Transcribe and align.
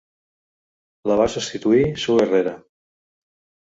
La 1.13 1.19
va 1.21 1.29
substituir 1.35 1.87
Sue 2.07 2.27
Herera. 2.29 2.59